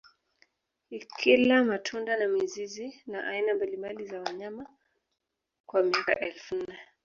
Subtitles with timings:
[0.89, 4.65] Ikila matunda na mizizi na aina mbalimbali za wanyama
[5.65, 6.79] kwa miaka elfu nne